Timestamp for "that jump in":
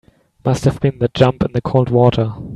0.97-1.51